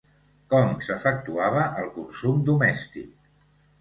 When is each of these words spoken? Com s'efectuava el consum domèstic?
Com 0.53 0.71
s'efectuava 0.87 1.67
el 1.83 1.93
consum 1.99 2.43
domèstic? 2.51 3.33